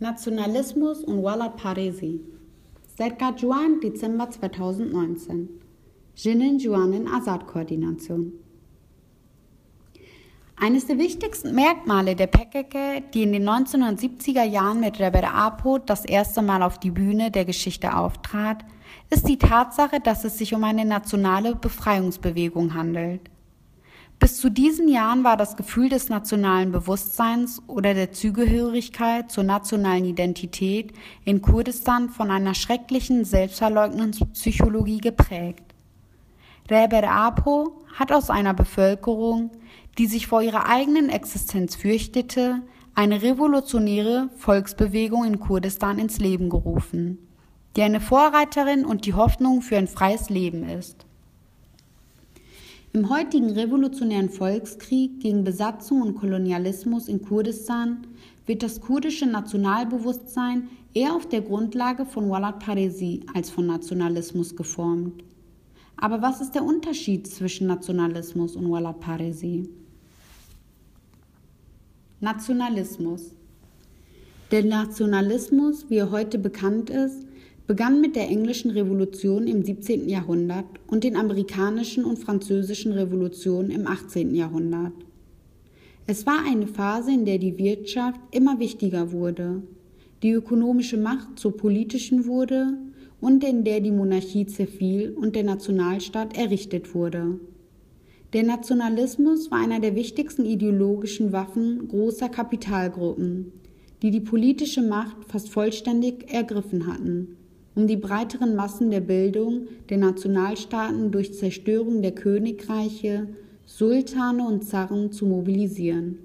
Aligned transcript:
Nationalismus 0.00 1.02
und 1.02 1.24
Walad 1.24 1.56
Paresi. 1.56 2.20
Serka 2.96 3.34
Juan, 3.36 3.80
Dezember 3.80 4.30
2019. 4.30 5.48
Jinin 6.14 6.60
Juanen 6.60 7.08
Assad-Koordination. 7.08 8.32
Eines 10.54 10.86
der 10.86 10.98
wichtigsten 10.98 11.52
Merkmale 11.52 12.14
der 12.14 12.28
PKK, 12.28 13.00
die 13.12 13.24
in 13.24 13.32
den 13.32 13.48
1970er 13.48 14.44
Jahren 14.44 14.78
mit 14.78 15.00
Rebbe 15.00 15.28
Apo 15.28 15.78
das 15.78 16.04
erste 16.04 16.42
Mal 16.42 16.62
auf 16.62 16.78
die 16.78 16.92
Bühne 16.92 17.32
der 17.32 17.44
Geschichte 17.44 17.96
auftrat, 17.96 18.64
ist 19.10 19.26
die 19.26 19.38
Tatsache, 19.38 19.98
dass 19.98 20.22
es 20.22 20.38
sich 20.38 20.54
um 20.54 20.62
eine 20.62 20.84
nationale 20.84 21.56
Befreiungsbewegung 21.56 22.74
handelt. 22.74 23.22
Bis 24.18 24.38
zu 24.38 24.50
diesen 24.50 24.88
Jahren 24.88 25.22
war 25.22 25.36
das 25.36 25.56
Gefühl 25.56 25.88
des 25.88 26.08
nationalen 26.08 26.72
Bewusstseins 26.72 27.62
oder 27.68 27.94
der 27.94 28.10
Zugehörigkeit 28.10 29.30
zur 29.30 29.44
nationalen 29.44 30.04
Identität 30.04 30.92
in 31.24 31.40
Kurdistan 31.40 32.08
von 32.08 32.32
einer 32.32 32.54
schrecklichen 32.54 33.24
Selbstverleugnungspsychologie 33.24 34.98
geprägt. 34.98 35.62
Reber 36.68 37.08
Apo 37.08 37.84
hat 37.94 38.10
aus 38.10 38.28
einer 38.28 38.54
Bevölkerung, 38.54 39.52
die 39.98 40.06
sich 40.06 40.26
vor 40.26 40.42
ihrer 40.42 40.66
eigenen 40.68 41.10
Existenz 41.10 41.76
fürchtete, 41.76 42.62
eine 42.94 43.22
revolutionäre 43.22 44.30
Volksbewegung 44.36 45.24
in 45.24 45.38
Kurdistan 45.38 46.00
ins 46.00 46.18
Leben 46.18 46.50
gerufen, 46.50 47.18
die 47.76 47.82
eine 47.82 48.00
Vorreiterin 48.00 48.84
und 48.84 49.06
die 49.06 49.14
Hoffnung 49.14 49.62
für 49.62 49.78
ein 49.78 49.86
freies 49.86 50.28
Leben 50.28 50.68
ist. 50.68 51.07
Im 52.94 53.10
heutigen 53.10 53.50
revolutionären 53.50 54.30
Volkskrieg 54.30 55.20
gegen 55.20 55.44
Besatzung 55.44 56.00
und 56.00 56.14
Kolonialismus 56.14 57.06
in 57.08 57.20
Kurdistan 57.20 58.06
wird 58.46 58.62
das 58.62 58.80
kurdische 58.80 59.26
Nationalbewusstsein 59.26 60.68
eher 60.94 61.14
auf 61.14 61.28
der 61.28 61.42
Grundlage 61.42 62.06
von 62.06 62.30
Walad 62.30 62.60
Paresi 62.60 63.26
als 63.34 63.50
von 63.50 63.66
Nationalismus 63.66 64.56
geformt. 64.56 65.22
Aber 65.98 66.22
was 66.22 66.40
ist 66.40 66.54
der 66.54 66.64
Unterschied 66.64 67.26
zwischen 67.26 67.66
Nationalismus 67.66 68.56
und 68.56 68.70
Walad 68.70 69.00
Paresi? 69.00 69.68
Nationalismus. 72.20 73.34
Der 74.50 74.64
Nationalismus, 74.64 75.90
wie 75.90 75.98
er 75.98 76.10
heute 76.10 76.38
bekannt 76.38 76.88
ist, 76.88 77.27
begann 77.68 78.00
mit 78.00 78.16
der 78.16 78.30
englischen 78.30 78.70
Revolution 78.70 79.46
im 79.46 79.62
17. 79.62 80.08
Jahrhundert 80.08 80.64
und 80.86 81.04
den 81.04 81.16
amerikanischen 81.16 82.02
und 82.02 82.18
französischen 82.18 82.92
Revolutionen 82.92 83.70
im 83.70 83.86
18. 83.86 84.34
Jahrhundert. 84.34 84.94
Es 86.06 86.24
war 86.24 86.46
eine 86.46 86.66
Phase, 86.66 87.12
in 87.12 87.26
der 87.26 87.36
die 87.36 87.58
Wirtschaft 87.58 88.18
immer 88.30 88.58
wichtiger 88.58 89.12
wurde, 89.12 89.62
die 90.22 90.30
ökonomische 90.30 90.96
Macht 90.96 91.38
zur 91.38 91.58
politischen 91.58 92.24
wurde 92.24 92.72
und 93.20 93.44
in 93.44 93.64
der 93.64 93.80
die 93.80 93.92
Monarchie 93.92 94.46
zerfiel 94.46 95.14
und 95.14 95.36
der 95.36 95.44
Nationalstaat 95.44 96.38
errichtet 96.38 96.94
wurde. 96.94 97.38
Der 98.32 98.44
Nationalismus 98.44 99.50
war 99.50 99.58
einer 99.58 99.80
der 99.80 99.94
wichtigsten 99.94 100.46
ideologischen 100.46 101.32
Waffen 101.32 101.86
großer 101.86 102.30
Kapitalgruppen, 102.30 103.52
die 104.00 104.10
die 104.10 104.20
politische 104.20 104.80
Macht 104.80 105.16
fast 105.26 105.50
vollständig 105.50 106.32
ergriffen 106.32 106.86
hatten 106.86 107.37
um 107.78 107.86
die 107.86 107.96
breiteren 107.96 108.56
Massen 108.56 108.90
der 108.90 108.98
Bildung 108.98 109.68
der 109.88 109.98
Nationalstaaten 109.98 111.12
durch 111.12 111.32
Zerstörung 111.34 112.02
der 112.02 112.10
Königreiche, 112.10 113.28
Sultane 113.66 114.44
und 114.44 114.64
Zarren 114.64 115.12
zu 115.12 115.26
mobilisieren. 115.26 116.18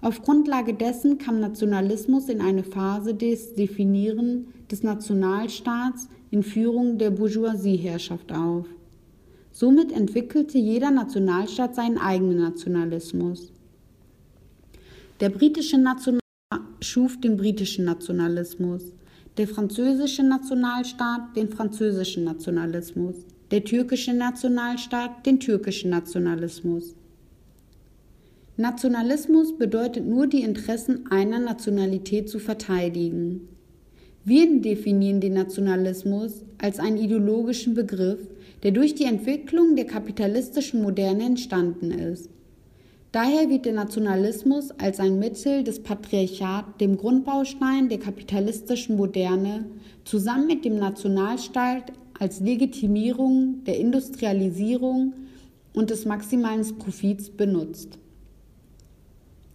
Auf 0.00 0.22
Grundlage 0.22 0.72
dessen 0.72 1.18
kam 1.18 1.40
Nationalismus 1.40 2.28
in 2.28 2.40
eine 2.40 2.62
Phase 2.62 3.12
des 3.12 3.56
Definieren 3.56 4.46
des 4.70 4.84
Nationalstaats 4.84 6.08
in 6.30 6.44
Führung 6.44 6.96
der 6.96 7.10
Bourgeoisieherrschaft 7.10 8.30
auf. 8.32 8.68
Somit 9.50 9.90
entwickelte 9.90 10.58
jeder 10.58 10.92
Nationalstaat 10.92 11.74
seinen 11.74 11.98
eigenen 11.98 12.38
Nationalismus. 12.38 13.52
Der 15.18 15.30
britische 15.30 15.76
Nationalstaat 15.76 16.20
schuf 16.80 17.20
den 17.20 17.36
britischen 17.36 17.84
Nationalismus 17.84 18.92
der 19.40 19.48
französische 19.48 20.22
Nationalstaat 20.22 21.34
den 21.34 21.48
französischen 21.48 22.24
Nationalismus, 22.24 23.14
der 23.50 23.64
türkische 23.64 24.12
Nationalstaat 24.12 25.24
den 25.24 25.40
türkischen 25.40 25.88
Nationalismus. 25.88 26.94
Nationalismus 28.58 29.56
bedeutet 29.56 30.04
nur 30.04 30.26
die 30.26 30.42
Interessen 30.42 31.10
einer 31.10 31.38
Nationalität 31.38 32.28
zu 32.28 32.38
verteidigen. 32.38 33.48
Wir 34.26 34.60
definieren 34.60 35.22
den 35.22 35.32
Nationalismus 35.32 36.44
als 36.58 36.78
einen 36.78 36.98
ideologischen 36.98 37.72
Begriff, 37.72 38.18
der 38.62 38.72
durch 38.72 38.94
die 38.94 39.04
Entwicklung 39.04 39.74
der 39.74 39.86
kapitalistischen 39.86 40.82
Moderne 40.82 41.24
entstanden 41.24 41.92
ist. 41.92 42.28
Daher 43.12 43.50
wird 43.50 43.64
der 43.64 43.72
Nationalismus 43.72 44.70
als 44.78 45.00
ein 45.00 45.18
Mittel 45.18 45.64
des 45.64 45.82
Patriarchat, 45.82 46.80
dem 46.80 46.96
Grundbaustein 46.96 47.88
der 47.88 47.98
kapitalistischen 47.98 48.96
Moderne, 48.96 49.64
zusammen 50.04 50.46
mit 50.46 50.64
dem 50.64 50.78
Nationalstaat 50.78 51.92
als 52.20 52.38
Legitimierung 52.38 53.64
der 53.64 53.78
Industrialisierung 53.80 55.14
und 55.72 55.90
des 55.90 56.04
maximalen 56.04 56.78
Profits 56.78 57.30
benutzt. 57.30 57.98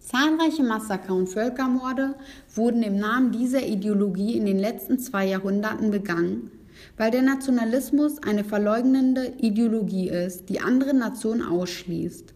Zahlreiche 0.00 0.62
Massaker 0.62 1.14
und 1.14 1.28
Völkermorde 1.28 2.14
wurden 2.54 2.82
im 2.82 2.98
Namen 2.98 3.32
dieser 3.32 3.66
Ideologie 3.66 4.36
in 4.36 4.44
den 4.44 4.58
letzten 4.58 4.98
zwei 4.98 5.26
Jahrhunderten 5.28 5.90
begangen, 5.90 6.50
weil 6.98 7.10
der 7.10 7.22
Nationalismus 7.22 8.22
eine 8.22 8.44
verleugnende 8.44 9.32
Ideologie 9.40 10.10
ist, 10.10 10.50
die 10.50 10.60
andere 10.60 10.92
Nationen 10.92 11.42
ausschließt. 11.42 12.34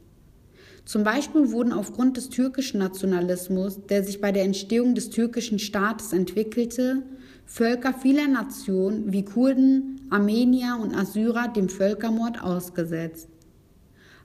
Zum 0.91 1.05
Beispiel 1.05 1.53
wurden 1.53 1.73
aufgrund 1.73 2.17
des 2.17 2.31
türkischen 2.31 2.81
Nationalismus, 2.81 3.79
der 3.87 4.03
sich 4.03 4.21
bei 4.21 4.33
der 4.33 4.43
Entstehung 4.43 4.97
des 4.97 5.09
türkischen 5.09 5.61
Staates 5.61 6.13
entwickelte, 6.13 7.05
Völker 7.47 7.95
vieler 7.95 8.27
Nationen 8.27 9.13
wie 9.13 9.25
Kurden, 9.25 10.01
Armenier 10.11 10.77
und 10.83 10.93
Assyrer 10.97 11.47
dem 11.47 11.69
Völkermord 11.69 12.43
ausgesetzt. 12.43 13.29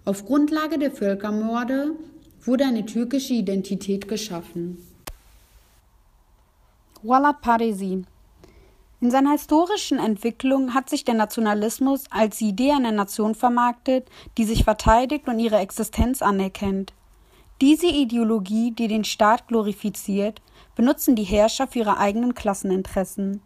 Auf 0.05 0.25
Grundlage 0.25 0.79
der 0.79 0.89
Völkermorde 0.89 1.91
wurde 2.41 2.65
eine 2.65 2.83
türkische 2.83 3.35
Identität 3.35 4.07
geschaffen. 4.07 4.79
Walad 7.03 7.41
Parisi 7.41 8.05
in 9.05 9.11
seiner 9.11 9.33
historischen 9.33 9.99
Entwicklung 9.99 10.73
hat 10.73 10.89
sich 10.89 11.05
der 11.05 11.13
Nationalismus 11.13 12.05
als 12.09 12.41
Idee 12.41 12.71
einer 12.71 12.91
Nation 12.91 13.35
vermarktet, 13.35 14.09
die 14.35 14.45
sich 14.45 14.63
verteidigt 14.63 15.27
und 15.27 15.37
ihre 15.37 15.57
Existenz 15.57 16.23
anerkennt. 16.23 16.91
Diese 17.61 17.85
Ideologie, 17.85 18.71
die 18.71 18.87
den 18.87 19.03
Staat 19.03 19.47
glorifiziert, 19.47 20.41
benutzen 20.75 21.15
die 21.15 21.23
Herrscher 21.23 21.67
für 21.67 21.77
ihre 21.77 21.97
eigenen 21.99 22.33
Klasseninteressen. 22.33 23.43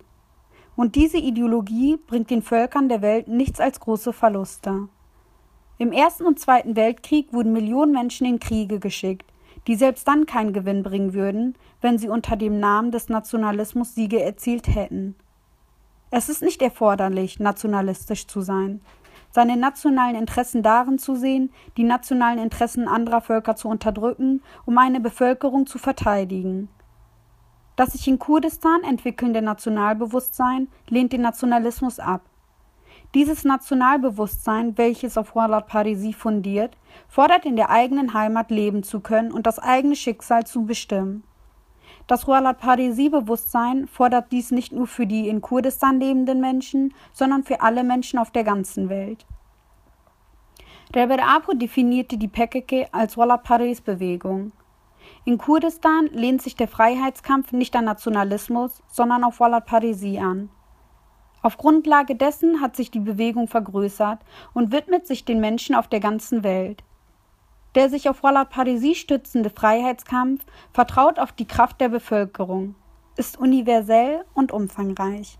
Und 0.77 0.95
diese 0.95 1.17
Ideologie 1.17 1.97
bringt 1.97 2.29
den 2.29 2.41
Völkern 2.41 2.87
der 2.87 3.01
Welt 3.01 3.27
nichts 3.27 3.59
als 3.59 3.81
große 3.81 4.13
Verluste. 4.13 4.87
Im 5.77 5.91
Ersten 5.91 6.25
und 6.25 6.39
Zweiten 6.39 6.77
Weltkrieg 6.77 7.33
wurden 7.33 7.51
Millionen 7.51 7.91
Menschen 7.91 8.25
in 8.25 8.39
Kriege 8.39 8.79
geschickt, 8.79 9.29
die 9.67 9.75
selbst 9.75 10.07
dann 10.07 10.25
keinen 10.25 10.53
Gewinn 10.53 10.83
bringen 10.83 11.13
würden, 11.13 11.57
wenn 11.81 11.97
sie 11.97 12.07
unter 12.07 12.37
dem 12.37 12.61
Namen 12.61 12.91
des 12.91 13.09
Nationalismus 13.09 13.93
Siege 13.93 14.23
erzielt 14.23 14.73
hätten. 14.73 15.15
Es 16.11 16.27
ist 16.27 16.41
nicht 16.41 16.61
erforderlich, 16.61 17.39
nationalistisch 17.39 18.27
zu 18.27 18.41
sein, 18.41 18.81
seine 19.31 19.57
nationalen 19.57 20.15
Interessen 20.15 20.63
darin 20.63 20.97
zu 20.97 21.15
sehen, 21.15 21.51
die 21.77 21.83
nationalen 21.83 22.39
Interessen 22.39 22.87
anderer 22.87 23.21
Völker 23.21 23.55
zu 23.55 23.67
unterdrücken, 23.67 24.41
um 24.65 24.77
eine 24.79 24.99
Bevölkerung 24.99 25.67
zu 25.67 25.77
verteidigen. 25.77 26.67
Das 27.75 27.93
sich 27.93 28.07
in 28.07 28.19
Kurdistan 28.19 28.81
entwickelnde 28.83 29.41
Nationalbewusstsein 29.41 30.67
lehnt 30.89 31.13
den 31.13 31.21
Nationalismus 31.21 31.99
ab. 31.99 32.21
Dieses 33.13 33.43
Nationalbewusstsein, 33.43 34.77
welches 34.77 35.17
auf 35.17 35.35
Walad 35.35 35.67
Parisi 35.67 36.11
fundiert, 36.11 36.75
fordert 37.07 37.45
in 37.45 37.55
der 37.55 37.69
eigenen 37.69 38.13
Heimat 38.13 38.51
leben 38.51 38.83
zu 38.83 38.99
können 38.99 39.31
und 39.31 39.47
das 39.47 39.59
eigene 39.59 39.95
Schicksal 39.95 40.45
zu 40.45 40.65
bestimmen. 40.65 41.23
Das 42.09 42.27
Rualat-Parisi-Bewusstsein 42.27 43.87
fordert 43.87 44.31
dies 44.31 44.49
nicht 44.49 44.71
nur 44.71 44.87
für 44.87 45.05
die 45.05 45.29
in 45.29 45.41
Kurdistan 45.41 45.99
lebenden 45.99 46.41
Menschen, 46.41 46.91
sondern 47.13 47.43
für 47.43 47.61
alle 47.61 47.83
Menschen 47.83 48.17
auf 48.17 48.31
der 48.31 48.43
ganzen 48.43 48.89
Welt. 48.89 49.27
Rebbe 50.95 51.21
Apo 51.21 51.53
definierte 51.53 52.17
die 52.17 52.27
PKK 52.27 52.87
als 52.91 53.15
Walad 53.15 53.43
Paris-Bewegung. 53.43 54.53
In 55.23 55.37
Kurdistan 55.37 56.07
lehnt 56.07 56.41
sich 56.41 56.55
der 56.55 56.67
Freiheitskampf 56.67 57.51
nicht 57.51 57.75
an 57.75 57.85
Nationalismus, 57.85 58.81
sondern 58.87 59.23
auf 59.23 59.39
Walad 59.39 59.67
Parisi 59.67 60.17
an. 60.17 60.49
Auf 61.43 61.57
Grundlage 61.57 62.15
dessen 62.15 62.59
hat 62.59 62.75
sich 62.75 62.89
die 62.89 62.99
Bewegung 62.99 63.47
vergrößert 63.47 64.17
und 64.55 64.71
widmet 64.71 65.05
sich 65.05 65.25
den 65.25 65.39
Menschen 65.39 65.75
auf 65.75 65.87
der 65.87 65.99
ganzen 65.99 66.43
Welt. 66.43 66.83
Der 67.75 67.89
sich 67.89 68.09
auf 68.09 68.23
Walad 68.23 68.49
Parisi 68.49 68.95
stützende 68.95 69.49
Freiheitskampf 69.49 70.43
vertraut 70.73 71.19
auf 71.19 71.31
die 71.31 71.47
Kraft 71.47 71.79
der 71.81 71.89
Bevölkerung. 71.89 72.75
ist 73.19 73.37
universell 73.37 74.23
und 74.33 74.53
umfangreich. 74.53 75.37